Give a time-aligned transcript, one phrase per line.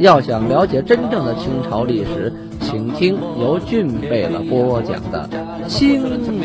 [0.00, 5.28] 要想了解真正的清朝历史，请听由俊贝勒播讲的
[5.66, 6.00] 《清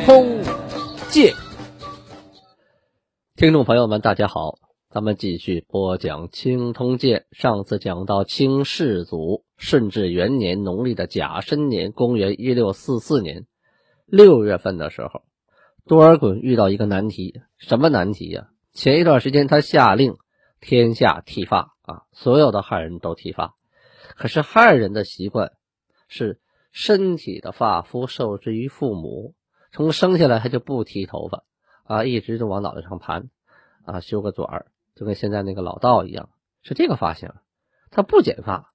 [0.06, 0.42] 通
[1.10, 1.32] 鉴》。
[3.36, 4.56] 听众朋友们，大家好，
[4.90, 7.26] 咱们继续播讲《清通鉴》。
[7.40, 13.46] 上次讲到清世祖顺治元年农历的甲申年，公元一六四四年
[14.08, 15.22] 六月份的时候，
[15.86, 18.48] 多尔衮遇到一个难题，什么难题呀？
[18.74, 20.16] 前一段时间他下令
[20.60, 21.73] 天下剃发。
[21.84, 23.56] 啊，所有的汉人都剃发，
[24.16, 25.52] 可是汉人的习惯
[26.08, 26.40] 是
[26.72, 29.36] 身体的发肤受之于父母，
[29.74, 31.44] 从生下来他就不剃头发
[31.84, 33.30] 啊，一直就往脑袋上盘
[33.84, 36.30] 啊，修个卷儿，就跟现在那个老道一样，
[36.62, 37.34] 是这个发型。
[37.92, 38.72] 他不剪发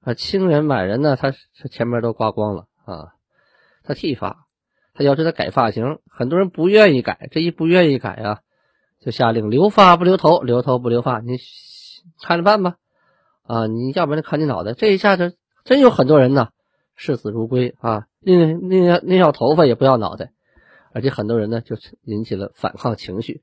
[0.00, 3.14] 啊，清人满人呢，他他前面都刮光了啊，
[3.84, 4.46] 他剃发，
[4.92, 8.40] 他要求他改发型，很多人不愿意改，这一不愿意改啊，
[9.00, 11.38] 就下令留发不留头，留头不留发，你。
[12.20, 12.76] 看着办吧，
[13.42, 14.72] 啊，你要不然就砍你脑袋。
[14.72, 16.48] 这一下子真有很多人呢，
[16.94, 20.32] 视死如归啊，宁宁要宁要头发也不要脑袋，
[20.92, 23.42] 而且很多人呢就引起了反抗情绪。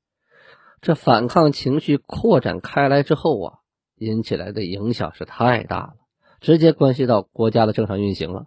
[0.81, 3.59] 这反抗情绪扩展开来之后啊，
[3.97, 5.93] 引起来的影响是太大了，
[6.39, 8.45] 直接关系到国家的正常运行了。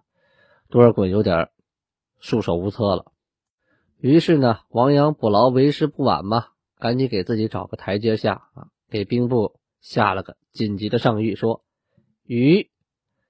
[0.68, 1.50] 多尔衮有点
[2.18, 3.12] 束手无策了，
[3.98, 6.46] 于是呢，亡羊补牢，为时不晚嘛，
[6.80, 9.60] 赶紧给自己找个台阶下啊，给兵部。
[9.84, 11.62] 下了个紧急的上谕，说
[12.24, 12.70] ：“与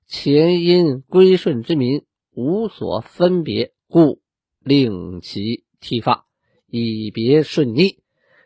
[0.06, 4.20] 前因归顺之民无所分别，故
[4.60, 6.26] 令其剃发，
[6.68, 7.98] 以别顺逆。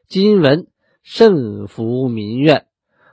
[0.07, 0.69] 今闻
[1.03, 2.67] 甚服民怨，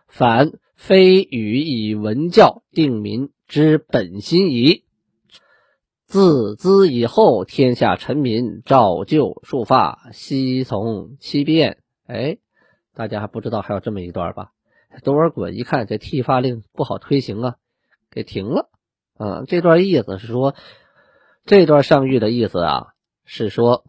[0.08, 4.86] 反非与以文教定民之本心矣。
[6.06, 12.38] 自兹以后，天下臣民照旧束发，悉从其变。”哎，
[12.94, 14.54] 大家还不知道还有这么一段吧？
[15.04, 17.56] 多尔衮一看这剃发令不好推行啊，
[18.12, 18.70] 给停了。
[19.18, 20.56] 啊，这段意思是说，
[21.46, 22.88] 这段上谕的意思啊，
[23.24, 23.86] 是说，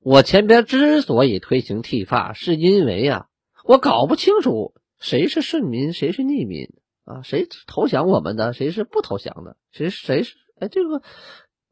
[0.00, 3.26] 我前边之所以推行剃发，是因为啊，
[3.64, 6.70] 我搞不清楚谁是顺民，谁是逆民
[7.04, 11.02] 啊，谁投降我们的，谁是不投降的，谁谁是哎，这个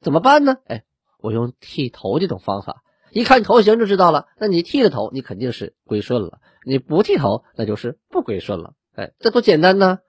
[0.01, 0.59] 怎么办呢？
[0.67, 0.85] 哎，
[1.19, 2.85] 我用剃头这种方法，
[3.17, 4.27] 一看头型就知道了。
[4.39, 6.39] 那你剃了头，你肯定是归顺了。
[6.67, 8.75] 你不剃头，那就是不归顺了。
[8.95, 10.01] 哎，这多简单呢！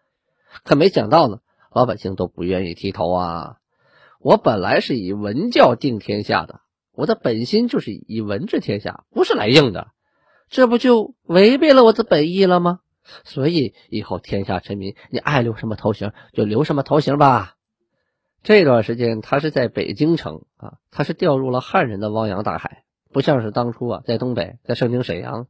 [0.66, 1.40] 可没想到呢，
[1.72, 3.56] 老百姓都不愿意剃头啊。
[4.20, 6.60] 我本来是以文教定天下的，
[6.92, 9.88] 我的本心就是以文治天下，不是来硬的。
[10.50, 12.82] 这不就违背了我的本意了吗？
[13.24, 17.54] 所以以后天下臣民，你爱留什么头型就留什么头型吧。
[18.44, 25.48] 这段时间他是在北京城啊，他是掉入了汉人的汪洋大海，不像是当初啊在东北，在盛京沈阳。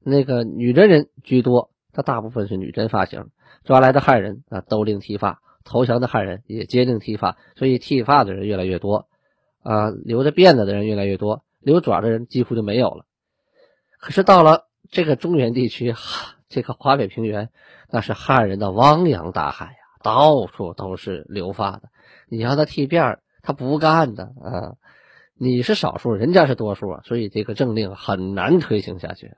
[0.00, 3.30] 那个女真人居多，他大部分是女真发型，
[3.64, 9.08] 抓来的汉人啊都令剃发，投降的汉人也皆令剃发，所以剃发的人越来越多，
[9.62, 13.04] 啊，留着辫子的人越来越多，留爪的人几乎就没有了。
[13.98, 15.94] 可是到了这个中原地区，
[16.48, 17.50] 这个华北平原，
[17.90, 21.90] 那是汉人的汪洋大海呀，到处都是留发的。
[22.28, 24.76] 你让他剃辫他不干的啊！
[25.40, 29.32] 你是少数，人家是多数啊，所以这个政令很难推行下去。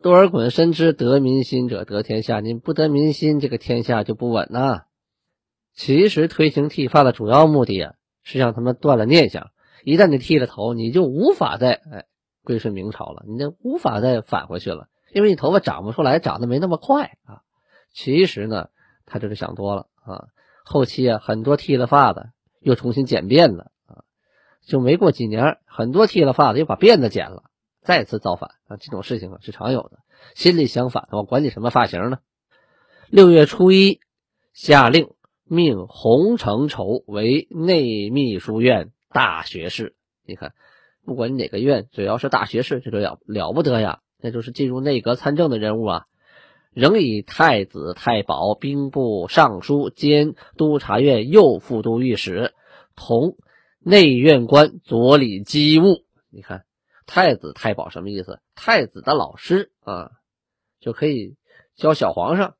[0.00, 4.84] 多尔衮深知得民心者得天下，你不得民心，这个天下就不稳呐。
[5.74, 9.50] 其实推行剃发的主要目的啊，是让他们断了念想。
[9.84, 12.06] 一旦你剃了头，你就无法再哎
[12.44, 17.42] 归顺明朝了，你就无法再返回去了，因为你头发长不出来，长得没那么快啊。
[17.92, 18.68] 其实呢，
[19.04, 20.28] 他这是想多了啊。
[20.64, 22.30] 后期啊，很多剃了发的
[22.60, 23.71] 又重新剪辫子，
[24.66, 27.44] 就没过几年，很多剃了发的又把辫子剪了。
[27.82, 28.76] 再次造反啊！
[28.76, 29.98] 这种事情啊是常有的。
[30.36, 32.18] 心里想反，我管你什么发型呢？
[33.08, 33.98] 六月初一，
[34.52, 35.10] 下令
[35.42, 39.96] 命洪承畴为内秘书院大学士。
[40.24, 40.54] 你看，
[41.04, 43.98] 不管哪个院，只要是大学士，这都了了不得呀！
[44.20, 46.06] 那就是进入内阁参政的人物啊。
[46.72, 52.54] 仍以太子太保、兵部尚书兼督察院右副都御史，
[52.94, 53.36] 同
[53.84, 56.04] 内院官佐理机务。
[56.30, 56.64] 你看。
[57.04, 58.40] 太子太保什么意思？
[58.54, 60.12] 太子的老师啊，
[60.78, 61.36] 就可以
[61.74, 62.56] 教小皇上，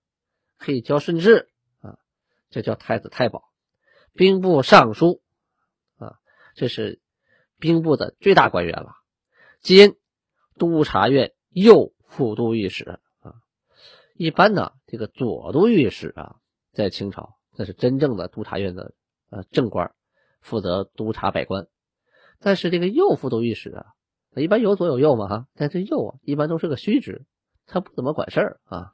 [0.59, 1.49] 可以教顺治
[1.81, 1.97] 啊，
[2.51, 3.45] 这叫太子太保。
[4.15, 5.23] 兵部尚书
[5.97, 6.19] 啊，
[6.55, 7.01] 这是
[7.61, 8.97] 兵部的最大官员了，
[9.61, 9.95] 兼
[10.59, 13.35] 督察院右副都御史啊。
[14.17, 16.37] 一般呢，这个左都御史啊，
[16.73, 18.93] 在清朝那是真正的督察院的
[19.31, 19.95] 呃正官，
[20.43, 21.67] 负责督察百官。
[22.41, 23.87] 但是这个右副都御史啊，
[24.35, 27.25] 一般有左有右嘛哈，但这右啊，一般都是个虚职，
[27.67, 28.93] 他不怎么管事儿啊。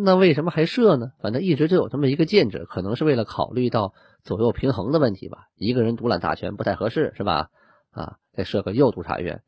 [0.00, 1.12] 那为什么还设呢？
[1.20, 5.48] 反正一直就有这么一个建制，可能是为了考虑到左右平衡的问题吧。
[5.56, 7.50] 一个人独揽大权不太合适，是吧？
[7.90, 9.42] 啊，再设个右督察院。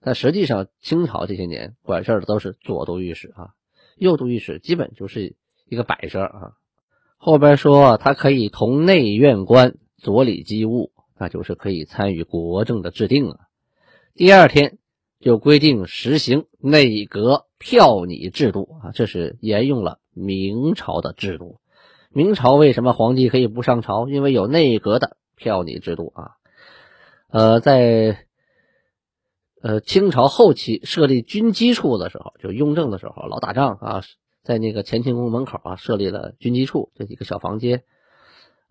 [0.00, 3.50] 但实际上，清朝这些年管事儿的都是左都御史啊，
[3.96, 5.34] 右都御史基本就是
[5.66, 6.52] 一个摆设啊。
[7.16, 13.38] 后边说他可以同内院官佐理机务，那就是可以参与国政的制定啊。
[14.14, 14.78] 第二天
[15.20, 17.44] 就规定实行内阁。
[17.58, 21.58] 票拟制度啊，这是沿用了明朝的制度。
[22.10, 24.06] 明朝为什么皇帝可以不上朝？
[24.10, 26.32] 因为有内阁的票拟制度啊。
[27.28, 28.26] 呃，在
[29.62, 34.02] 呃清朝后期设立军机处的时候，就雍正的时候，老打仗啊，
[34.42, 37.84] 在那个乾清宫门口啊设立了军机处，这几个小房间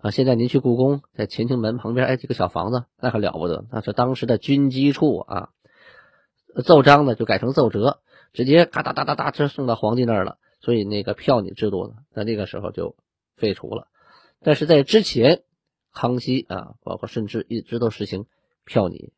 [0.05, 0.11] 啊。
[0.11, 5.49] 现在您去故宫，在乾清门旁边，哎，这个小房子那可了不得，那是当时的军机处啊。
[6.63, 8.01] 奏章呢就改成奏折。
[8.33, 12.97] 直接咔哒哒哒哒，这送到皇帝那儿了，所以那个票拟制度呢，在那个时候就
[13.37, 13.87] 废除了。
[14.41, 15.43] 但是在之前，
[15.93, 18.25] 康熙啊，包括顺治一直都实行
[18.65, 19.13] 票拟。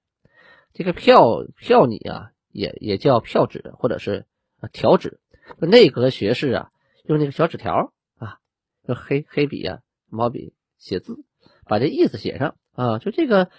[0.71, 4.27] 这个票票拟啊，也也叫票纸或者是
[4.71, 5.19] 条纸。
[5.59, 6.71] 内阁学士啊，
[7.05, 8.37] 用那个小纸条啊，
[8.85, 9.79] 用黑黑笔啊，
[10.11, 11.23] 毛笔写字，
[11.65, 12.99] 把这意思写上啊。
[12.99, 13.49] 就这个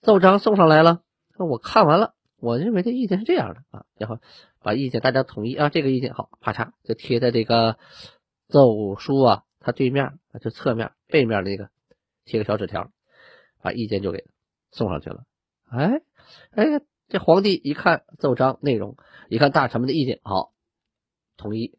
[0.00, 1.02] 奏章送上来了，
[1.36, 4.18] 我看完了，我认为这意见是这样的啊，然后。
[4.60, 7.78] 把意见大家统一啊，这个意见好，啪嚓就贴在这个
[8.48, 11.70] 奏书啊，它对面啊，就侧面背面那个
[12.24, 12.90] 贴个小纸条，
[13.62, 14.26] 把意见就给
[14.72, 15.24] 送上去了。
[15.70, 16.02] 哎
[16.50, 18.96] 哎，这皇帝一看奏章内容，
[19.28, 20.52] 一看大臣们的意见，好，
[21.36, 21.78] 统一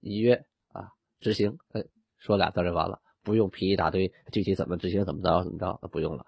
[0.00, 1.58] 一约啊，执行。
[1.72, 1.84] 哎，
[2.18, 6.26] 说俩字就完了，不用批一大堆，具体怎么执行，怎么着怎么着，不用了。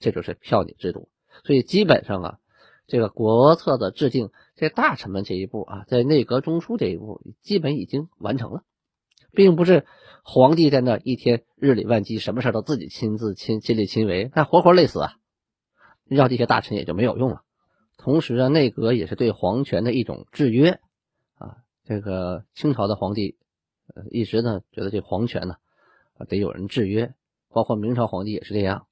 [0.00, 1.08] 这就是票拟制度。
[1.44, 2.38] 所以基本上啊。
[2.86, 8.64] 这个国策的制定，在大臣们这一步啊，在内阁中枢这一步，基本已经完成了，
[9.30, 9.86] 并不是
[10.24, 15.12] 皇帝在那一天日理万机，什么事都自己亲自亲亲力亲为，那活活累死啊！
[16.04, 17.42] 让这些大臣也就没有用了。
[17.96, 20.80] 同时啊，内阁也是对皇权的一种制约
[21.34, 21.58] 啊。
[21.84, 23.38] 这个清朝的皇帝，
[23.94, 25.54] 呃，一直呢觉得这皇权呢，
[26.28, 27.14] 得有人制约，
[27.50, 28.86] 包括明朝皇帝也是这样。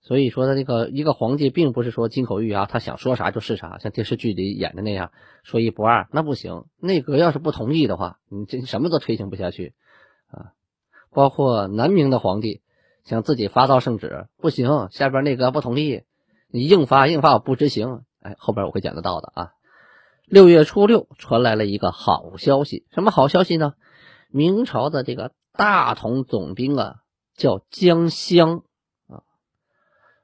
[0.00, 5.12] 所以说，他这个一个皇帝并不是说金口玉啊，他想说啥就是啥，像电视剧里演的那样
[5.44, 6.64] 说一不二，那不行。
[6.80, 9.74] 内阁要是不同意的话，你这什么都推行不下去
[10.26, 10.54] 啊。
[11.12, 12.62] 包括南明的皇帝
[13.04, 16.02] 想自己发道圣旨，不行，下边内阁不同意，
[16.48, 18.02] 你硬发硬发我不执行。
[18.20, 19.52] 哎，后边我会讲得到的啊。
[20.24, 23.74] 六月初六传来了一个好消息，什么好消息呢？
[24.30, 26.96] 明朝的这个大同总兵啊，
[27.34, 28.62] 叫江襄。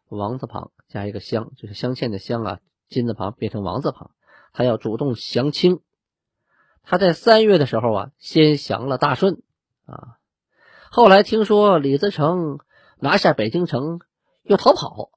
[0.08, 4.12] 王字旁加一个镶，就是镶嵌的镶啊，金字旁变成王字旁。
[4.52, 5.80] 他要主动降清。
[6.82, 9.42] 他在三月的时候啊，先降了大顺
[9.84, 10.16] 啊，
[10.90, 12.58] 后来听说李自成
[12.98, 14.00] 拿下北京城，
[14.42, 15.10] 又逃跑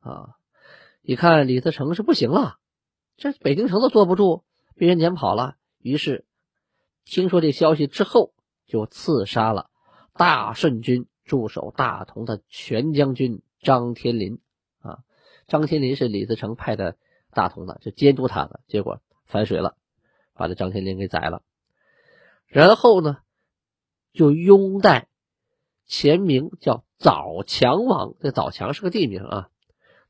[0.00, 0.36] 啊。
[1.02, 2.56] 一看李自成是不行了，
[3.18, 4.44] 这北京城都坐不住，
[4.76, 5.56] 被人撵跑了。
[5.78, 6.26] 于是
[7.04, 8.32] 听说这消息之后，
[8.68, 9.70] 就刺杀了
[10.12, 13.42] 大顺军驻守大同的全将军。
[13.60, 14.38] 张天林
[14.82, 15.00] 啊，
[15.48, 16.96] 张天林是李自成派的
[17.32, 19.76] 大同的，就监督他的，结果反水了，
[20.34, 21.42] 把这张天林给宰了。
[22.46, 23.18] 然后呢，
[24.12, 25.08] 就拥戴
[25.86, 29.50] 前名叫早强王，这早强是个地名啊，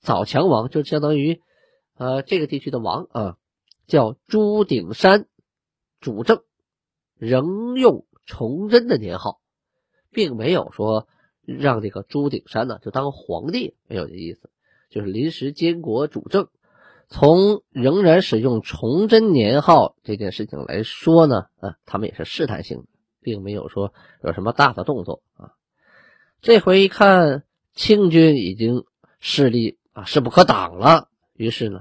[0.01, 1.41] 早强王就相当于
[1.97, 3.39] 呃这个地区的王啊，
[3.87, 5.27] 叫朱鼎山
[6.01, 6.43] 主政，
[7.17, 9.41] 仍用崇祯的年号，
[10.13, 11.09] 并没有说。
[11.51, 14.51] 让这个朱鼎山呢就当皇帝没有这意思，
[14.91, 16.49] 就是临时监国主政。
[17.09, 22.89] 从仍然使用崇祯年号这件事情来说呢，啊，他们也是试探性的，
[23.23, 25.53] 并没有说有什么大的动作啊。
[26.43, 28.85] 这回一看清军已经
[29.19, 31.81] 势力啊势不可挡了，于是呢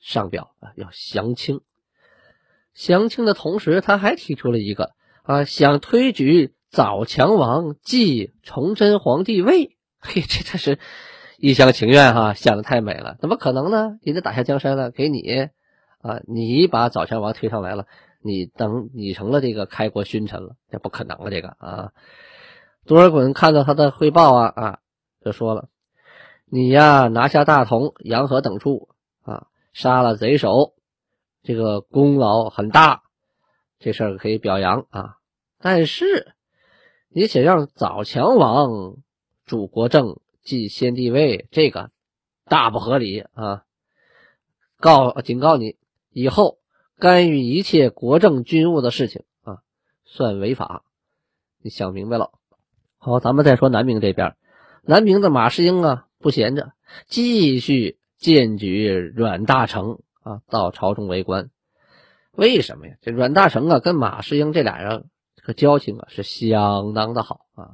[0.00, 1.62] 上表啊要降清。
[2.74, 4.92] 降清的同时，他还提出了一个
[5.28, 6.54] 啊想推举。
[6.70, 10.78] 早强王继崇祯皇帝位，嘿，这这是
[11.38, 13.98] 一厢情愿哈，想的太美了，怎么可能呢？
[14.02, 15.48] 人家打下江山了，给你
[16.02, 17.86] 啊，你把早强王推上来了，
[18.20, 21.92] 你等你成了这个开国勋臣了，这不可能了，这个啊。
[22.84, 24.78] 多尔衮看到他的汇报啊啊，
[25.24, 25.70] 就说了
[26.44, 28.90] ：“你呀，拿下大同、洋河等处
[29.22, 30.74] 啊，杀了贼首，
[31.42, 33.04] 这个功劳很大，
[33.78, 35.14] 这事儿可以表扬啊。
[35.60, 36.34] 但是，
[37.08, 38.96] 你想让早强王
[39.44, 41.90] 主国政、继先帝位，这个
[42.44, 43.64] 大不合理啊！
[44.78, 45.76] 告警告你，
[46.10, 46.58] 以后
[46.98, 49.58] 干预一切国政军务的事情啊，
[50.04, 50.84] 算违法。
[51.60, 52.30] 你想明白了？
[52.96, 54.36] 好，咱们再说南明这边，
[54.82, 56.72] 南明的马士英啊，不闲着，
[57.06, 61.50] 继续荐举阮大铖啊到朝中为官。
[62.30, 62.94] 为什么呀？
[63.02, 65.10] 这阮大铖啊，跟马士英这俩人
[65.48, 67.70] 这交情啊是相当的好啊。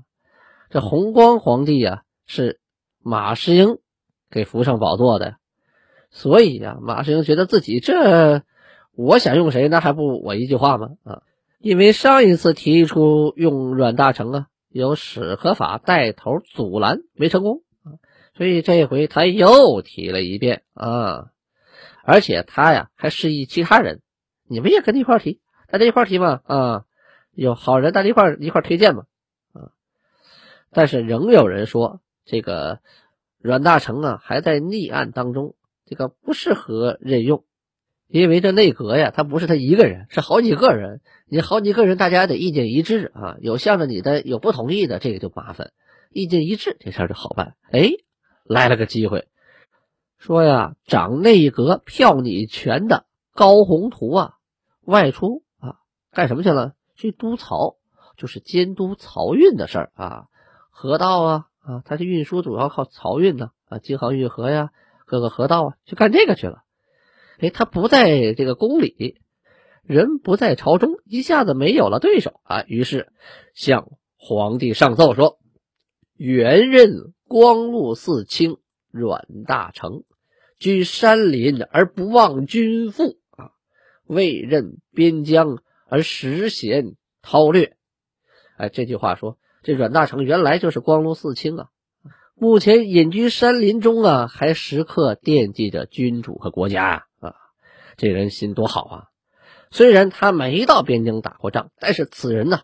[0.71, 2.61] 这弘光皇帝呀是
[3.03, 3.79] 马士英
[4.31, 5.39] 给扶上宝座的，
[6.13, 8.45] 所以呀，马士英觉得自己这
[8.95, 10.91] 我想用谁，那还不我一句话吗？
[11.03, 11.23] 啊，
[11.59, 14.47] 因为上一次提出用阮大铖啊。
[14.69, 17.63] 由史可法带头阻拦，没成功，
[18.37, 21.27] 所以这回他又提了一遍啊，
[22.05, 24.01] 而且他呀还示意其他人，
[24.49, 26.85] 你们也跟他一块提，大家一块提嘛啊，
[27.35, 29.05] 有好人大家一块一块推荐嘛
[29.53, 29.71] 啊，
[30.71, 32.81] 但是仍有人说这个
[33.39, 37.45] 阮大铖啊还在逆案当中，这个不适合任用。
[38.07, 41.01] 因为这内阁呀，他不是他一个人，是好几个人。
[41.27, 43.37] 你好几个人，大家得意见一致啊。
[43.41, 45.73] 有向着你的，有不同意的，这个就麻烦。
[46.11, 47.57] 意见一致，这事儿就好办。
[47.73, 47.91] 哎，
[48.45, 49.27] 来了个机会，
[50.19, 54.35] 说呀，掌内阁票拟权的高宏图啊，
[54.83, 55.79] 外出啊，
[56.13, 56.75] 干什么去了？
[56.95, 57.77] 去督漕，
[58.17, 60.27] 就是监督漕运的事儿啊，
[60.71, 64.71] 河道啊啊，他这运输主要靠漕运呢啊，京杭运河呀，
[65.07, 66.63] 各个河道啊，去干这个去了。
[67.39, 69.21] 哎，他不在这个宫里，
[69.83, 72.65] 人不在朝中，一下子没有了对手啊。
[72.69, 73.13] 于是
[73.55, 75.39] 向皇帝上奏说
[76.17, 78.59] ：“原任光禄寺卿
[78.91, 80.05] 阮大铖，
[80.59, 83.51] 居山林而不忘君父啊，
[84.07, 87.77] 未任边疆而实贤韬略。”
[88.57, 91.69] 哎，这句话说，这阮大铖原来就是光禄寺卿啊，
[92.35, 97.35] 目前隐居山林中啊，还时刻惦记着君主和国家啊。
[97.97, 99.05] 这人心多好啊！
[99.71, 102.63] 虽然他没到边疆打过仗，但是此人呢，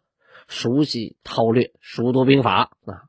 [0.48, 3.04] 熟悉韬略，熟读兵法啊。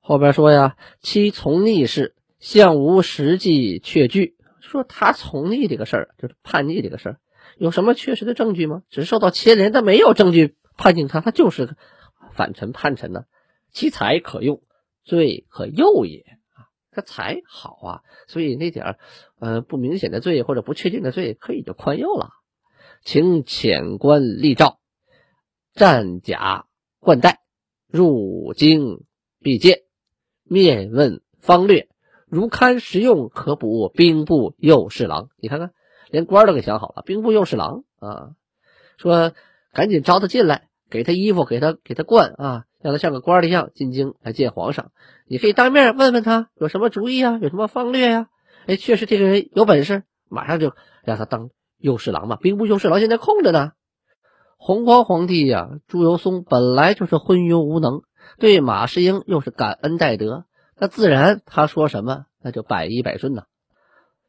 [0.00, 4.36] 后边说呀，其从逆事，向无实际确据。
[4.60, 7.20] 说他从逆这个事儿，就是叛逆这个事儿，
[7.58, 8.82] 有什么确实的证据吗？
[8.90, 11.76] 只是受到牵连，但没有证据判定他，他就是
[12.34, 13.24] 反臣叛臣呢。
[13.72, 14.62] 其才可用，
[15.04, 16.20] 罪可诱也
[16.54, 16.68] 啊。
[16.90, 18.98] 他才好啊，所以那点儿，
[19.38, 22.30] 呃，不明显的罪或者不确定的罪，可以就宽宥了。
[23.02, 24.78] 请遣官立诏，
[25.74, 26.66] 战甲
[26.98, 27.40] 冠带，
[27.86, 29.04] 入京
[29.40, 29.80] 必见，
[30.42, 31.88] 面问方略，
[32.26, 35.28] 如堪实用，可补兵部右侍郎。
[35.36, 35.72] 你看看，
[36.16, 38.30] 连官都给想好了，兵部右侍郎啊，
[38.96, 39.34] 说
[39.74, 42.64] 赶紧招他进来，给他衣服，给他给他冠啊。
[42.80, 44.92] 让他像个官的一样进京来见皇上，
[45.26, 48.28] 你可以当面问问他有什么主意啊，有什么方略呀？
[48.66, 50.72] 哎，确实这个人有本事，马上就
[51.04, 52.36] 让他当右侍郎嘛。
[52.36, 53.72] 兵部右侍郎现在空着呢。
[54.56, 58.02] 弘光皇帝呀，朱由崧本来就是昏庸无能，
[58.38, 60.44] 对马士英又是感恩戴德，
[60.78, 63.44] 那自然他说什么那就百依百顺呐。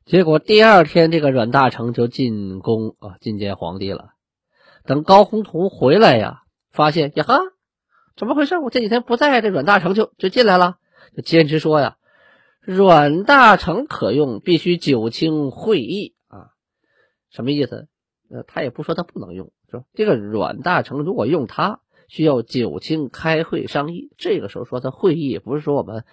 [0.07, 4.11] 结果第二天，这个阮大铖就进宫啊，觐见皇帝了。
[4.85, 7.39] 等高宏图回来呀，发现呀哈。
[8.15, 8.57] 怎么回事？
[8.57, 10.77] 我这几天不在，这阮大铖就就进来了，
[11.13, 11.97] 就坚持说呀，
[12.61, 16.51] 阮大铖可用，必须九卿会议啊，
[17.29, 17.89] 什么意思？
[18.29, 19.83] 呃，他也不说他不能用，是吧？
[19.93, 24.13] 这个阮大铖如果用他，需要九卿开会商议。
[24.17, 26.05] 这个时候说他会议，不是说我们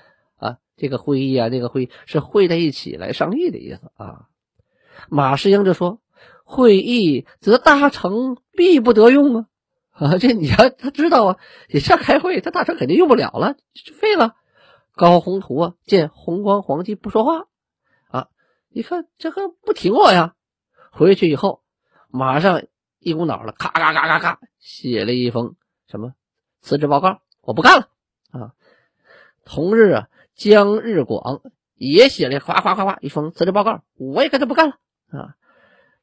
[0.77, 4.29] 这个会议啊那个会，是会在一起来商议的意思啊。
[5.09, 6.01] 马士英就说，
[6.45, 9.47] 会议则大成必不得用啊。
[9.95, 11.39] 啊，这你要他知道啊，
[11.69, 14.35] 你这开会，他大成肯定用不了了，就废了。
[14.97, 17.47] 高宏图啊，见弘光皇帝不说话
[18.09, 18.29] 啊，
[18.69, 20.35] 你看这个不听我呀。
[20.91, 21.63] 回去以后，
[22.09, 22.65] 马上
[22.99, 25.55] 一股脑的咔咔咔咔咔写了一封
[25.87, 26.13] 什么
[26.61, 27.89] 辞职报告，我不干了
[28.33, 28.53] 啊。
[29.45, 31.43] 同日啊，江日广
[31.77, 34.75] 也写了哗哗哗哗一封辞职报告，我也跟他不干了
[35.09, 35.35] 啊。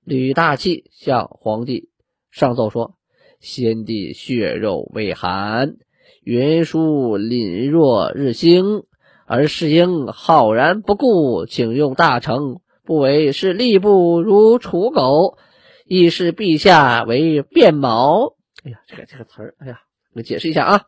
[0.04, 1.90] 吕大器向皇帝
[2.30, 2.96] 上奏说。
[3.40, 5.78] 先帝血肉未寒，
[6.22, 8.84] 元书凛若日星，
[9.26, 15.40] 而世英浩然不顾，请用大成，不为是吏部如刍狗，
[15.88, 18.36] 亦视陛下为变毛。
[18.64, 19.82] 哎呀，这个这个词儿，哎呀，
[20.14, 20.86] 我解释一下啊，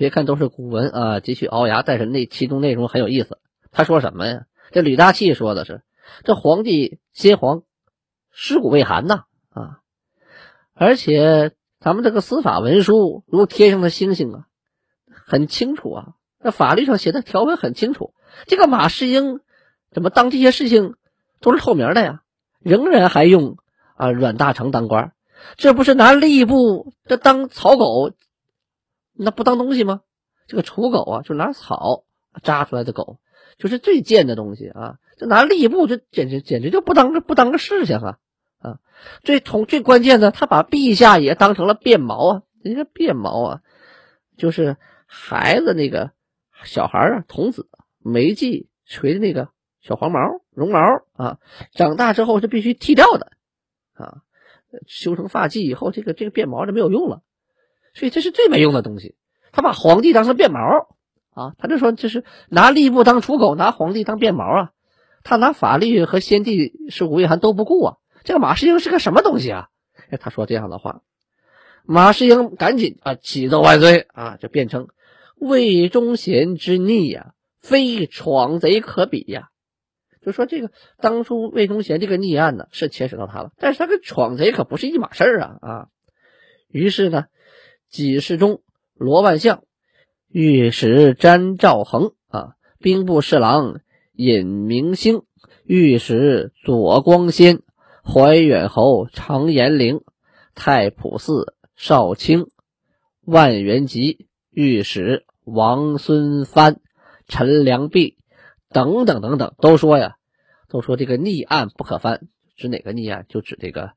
[0.00, 3.36] 别看都是古文啊，几曲鳌牙，但是那其中内容很有意思。
[3.70, 4.46] 他说什么呀？
[4.70, 5.82] 这吕大器说的是，
[6.24, 7.64] 这皇帝先皇
[8.32, 9.80] 尸骨未寒呐啊，
[10.72, 14.46] 而且咱们这个司法文书如天上的星星啊，
[15.26, 16.08] 很清楚啊。
[16.42, 18.14] 那法律上写的条文很清楚，
[18.46, 19.40] 这个马士英
[19.90, 20.94] 怎么当这些事情
[21.42, 22.22] 都是透明的呀？
[22.58, 23.58] 仍然还用
[23.96, 25.12] 啊阮大铖当官，
[25.58, 28.12] 这不是拿吏部这当草狗，
[29.22, 30.02] 那不当东西吗？
[30.46, 32.04] 这个刍狗啊，就拿草
[32.42, 33.18] 扎出来的狗，
[33.58, 34.96] 就是最贱的东西啊！
[35.18, 38.18] 就拿吏部，这简直简直就不当个不当个事情啊
[38.58, 38.78] 啊！
[39.22, 42.42] 最从最关键的，他把陛下也当成了变毛啊！
[42.62, 43.60] 人家变毛啊，
[44.36, 46.10] 就是孩子那个。
[46.62, 49.48] 小孩啊，童子没系垂的那个
[49.80, 50.78] 小黄毛、绒毛
[51.14, 51.38] 啊，
[51.72, 53.32] 长大之后是必须剃掉的
[53.94, 54.18] 啊。
[54.86, 57.22] 修成发髻以后，这个这个变毛就没有用了，
[57.94, 59.14] 所以这是最没用的东西。
[59.52, 60.60] 他把皇帝当成变毛
[61.34, 64.70] 啊，他就说这是拿吏部当刍狗，拿皇帝当变毛啊。
[65.22, 67.96] 他拿法律和先帝是吴亦涵都不顾啊。
[68.24, 69.68] 这个马士英是个什么东西啊？
[70.10, 71.02] 哎，他说这样的话，
[71.84, 74.88] 马士英赶紧啊，启奏万岁啊，就变成。
[75.36, 79.48] 魏忠贤之逆呀，非闯贼可比呀。
[80.22, 80.70] 就说这个
[81.00, 85.86] 当初魏忠贤这个逆案呢，是牵扯到他了，但是他跟闯贼可不是一码事儿啊啊！
[86.68, 87.24] 于是呢，
[87.90, 88.62] 给事中
[88.94, 89.64] 罗万象、
[90.28, 93.80] 御史詹兆恒啊，兵部侍郎
[94.12, 95.22] 尹明星、
[95.64, 97.62] 御史左光先、
[98.04, 100.02] 怀远侯常延龄、
[100.54, 102.46] 太仆寺少卿、
[103.24, 105.24] 万元吉、御史。
[105.42, 106.80] 王孙藩、
[107.26, 108.18] 陈良弼
[108.68, 110.14] 等等等等都说呀，
[110.68, 112.28] 都说这个逆案不可翻。
[112.56, 113.26] 指哪个逆案？
[113.28, 113.92] 就指这个，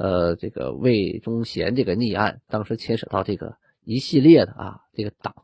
[0.00, 5.34] 呃，这个魏忠贤这个逆案，当时牵扯到这个一系列的啊，这个党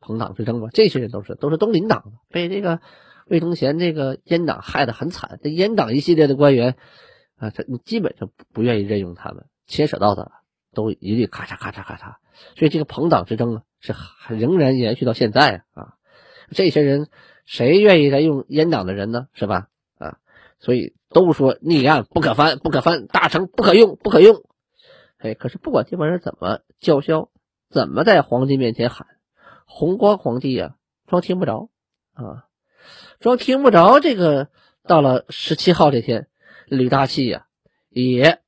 [0.00, 0.68] 朋党之争吧。
[0.72, 2.80] 这些人都是都是东林党，被这个
[3.26, 5.38] 魏忠贤这个阉党害得很惨。
[5.42, 6.76] 这阉党一系列的官员
[7.36, 10.32] 啊，他基本上不愿意任用他们，牵扯到的
[10.72, 12.16] 都一律咔嚓咔嚓咔嚓。
[12.58, 13.62] 所以这个朋党之争啊。
[13.86, 13.92] 是
[14.34, 15.96] 仍然延续到现在啊！
[16.52, 17.08] 这些人
[17.44, 19.28] 谁愿意再用阉党的人呢？
[19.34, 19.68] 是吧？
[20.64, 24.42] 所以都说逆案不可翻，不可翻，大成不可用，不可用。
[25.18, 27.28] 哎，可是不管这帮人怎么叫嚣，
[27.68, 29.06] 怎么在皇帝面前喊，
[29.66, 31.68] 弘光皇帝呀，装听不着
[32.14, 32.46] 啊，
[33.20, 34.00] 装听不着。
[34.00, 34.48] 这个
[34.84, 36.28] 到了十七号这天，
[36.66, 37.44] 吕大器呀
[37.90, 38.40] 也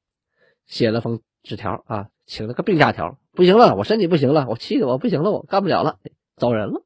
[0.64, 3.18] 写了封纸条啊，请了个病假条。
[3.32, 5.98] 不行了，我身体不行了，我气的我不行了，我干不了了，
[6.36, 6.82] 走人了。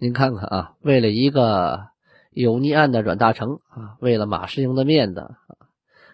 [0.00, 1.91] 您看看啊，为了一个
[2.32, 5.34] 有逆案的阮大铖啊，为了马士英的面子，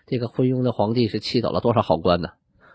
[0.07, 2.31] 这个昏庸的皇帝是气走了多少好官呢？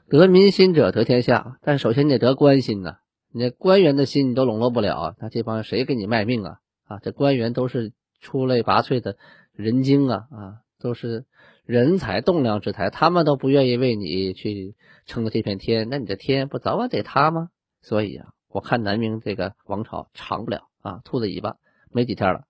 [0.08, 2.98] 得民心者得天下，但首先你得得官心呐。
[3.32, 6.58] 你官员的心你都笼络不了，那这帮谁给你卖命啊？
[6.86, 9.18] 啊，这官员都是出类拔萃的
[9.52, 11.26] 人精啊啊，都是。
[11.66, 14.76] 人才栋梁之才，他们都不愿意为你去
[15.06, 17.48] 撑这片天，那你的天不早晚得塌吗？
[17.82, 21.56] 所以啊，我看南明这个王朝长不了啊，兔子尾巴
[21.90, 22.42] 没几天了。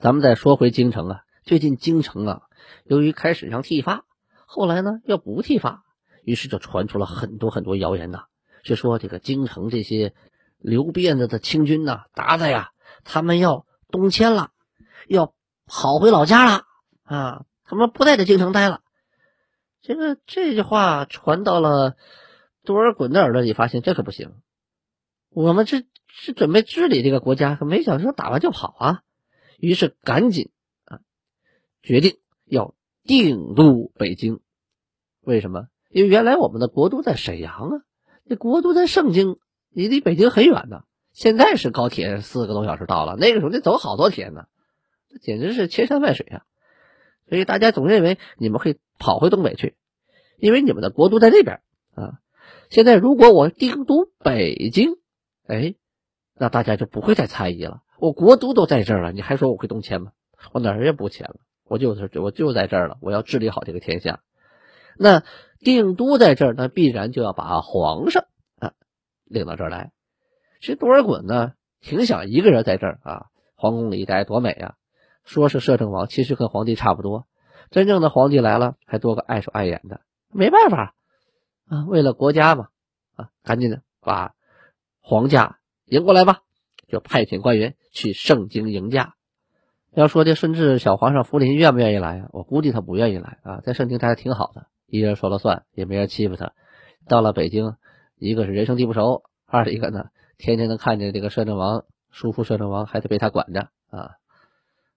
[0.00, 2.42] 咱们再说回京城啊，最近京城啊，
[2.84, 4.06] 由于开始让剃发，
[4.46, 5.84] 后来呢又不剃发，
[6.24, 8.24] 于是就传出了很多很多谣言呐，
[8.62, 10.14] 是说这个京城这些
[10.58, 12.70] 留辫子的清军呐、鞑子呀，
[13.04, 14.52] 他们要东迁了，
[15.06, 15.34] 要
[15.66, 16.62] 跑回老家了
[17.02, 17.44] 啊。
[17.64, 18.80] 他们不在这京城待了，
[19.82, 21.94] 这个这句话传到了
[22.64, 24.32] 多尔衮的耳朵里，发现这可不行。
[25.28, 29.02] 我们这是准备治理这个国家，可没想说打完就跑啊。
[29.60, 30.50] 于是赶紧
[30.84, 31.00] 啊，
[31.82, 34.40] 决定要定都北京。
[35.20, 35.68] 为什么？
[35.90, 37.82] 因为原来我们的国都在沈阳啊，
[38.26, 39.36] 这国都在盛京，
[39.68, 40.84] 你离北京很远呢。
[41.12, 44.46] 现在是高铁四个多小时到了，那个时候得走好多天呢，
[45.08, 46.42] 这简直是千山万水啊。
[47.28, 49.76] 所以大家总认为你们会跑回东北去，
[50.38, 51.60] 因为你们的国都在那边
[51.94, 52.20] 啊。
[52.70, 54.96] 现在如果我定都北京，
[55.46, 55.74] 哎，
[56.34, 57.82] 那大家就不会再猜疑了。
[58.00, 60.12] 我国都都在这儿了，你还说我会动迁吗？
[60.52, 61.36] 我哪儿也不迁了，
[61.68, 62.96] 我就是我就在这儿了。
[63.02, 64.20] 我要治理好这个天下。
[64.96, 65.22] 那
[65.58, 68.24] 定都在这儿，那必然就要把皇上
[68.58, 68.72] 啊
[69.24, 69.92] 领到这儿来。
[70.60, 74.74] 其实多尔衮呢，挺想一个人在这儿啊，皇宫里待多美啊。
[75.24, 77.26] 说是摄政王，其实跟皇帝差不多。
[77.70, 80.00] 真正的皇帝来了，还多个碍手碍眼的，
[80.32, 80.94] 没办法
[81.68, 81.84] 啊。
[81.86, 82.68] 为了国家嘛，
[83.14, 84.32] 啊，赶紧的把
[85.02, 86.40] 皇家迎过来吧，
[86.90, 89.14] 就派遣官员去盛京迎驾。
[89.92, 92.28] 要说这顺治小皇上福临愿不愿意来啊？
[92.32, 96.52] 我估计他不愿意来啊，在盛京待的挺好的，一人说了算，也没人欺负他。
[97.08, 97.74] 到了北京，
[98.16, 100.06] 一个是人生地不熟，二一个呢
[100.38, 104.12] 天天能看见这个摄政王叔父摄政王还得被他管着啊。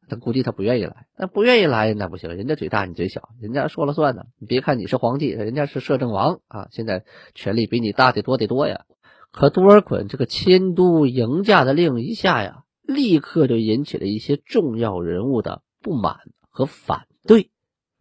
[0.09, 4.25] 他估计他不愿意来，那不愿意来那不行，人家嘴大你嘴小，人家说了算呢。
[4.37, 7.03] 你别看你是皇帝，人家是摄政王啊，现在
[7.33, 8.85] 权力比你大得多得多呀。
[9.33, 16.19] 可多尔衮这个迁都迎驾的令一下呀，立刻就引起了一些重要人物的不满
[16.49, 17.49] 和反对。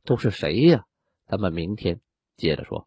[0.04, 0.84] 都是谁呀？
[1.26, 2.00] 咱们明天
[2.36, 2.86] 接着说。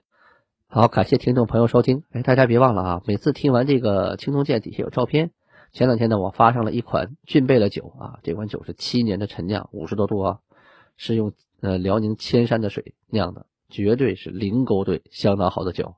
[0.67, 2.03] 好，感谢听众朋友收听。
[2.11, 5.31] 哎，大家别忘了啊，每次听完这个青铜剑底下有照片。
[5.71, 10.39] 前两天呢，我发上了一款俊贝的酒啊，这款酒是七年的陈酿，五十多度啊，
[10.97, 15.95] 是用呃辽宁千山的水酿的，绝对是零勾兑，相当好的酒。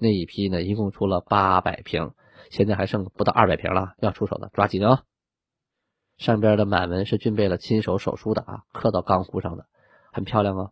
[0.00, 2.12] 那一批呢，一共出了八百瓶，
[2.50, 5.04] 现在还剩不到二百瓶了，要出手的抓紧啊！
[6.16, 9.66] 上边的满文是俊贝了亲手手书的啊，刻到钢壶上的，
[10.10, 10.70] 很漂亮啊。